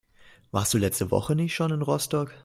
Warst 0.49 0.73
du 0.73 0.79
letzte 0.79 1.11
Woche 1.11 1.35
nicht 1.35 1.53
schon 1.53 1.71
in 1.71 1.83
Rostock? 1.83 2.33